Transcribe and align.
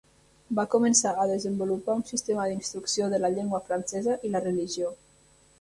Va 0.59 0.63
començar 0.75 1.11
a 1.23 1.27
desenvolupar 1.31 1.97
un 1.99 2.01
sistema 2.11 2.47
d'instrucció 2.53 3.13
de 3.15 3.23
la 3.23 3.33
llengua 3.37 3.63
francesa 3.71 4.21
i 4.31 4.37
la 4.39 4.47
religió. 4.51 4.95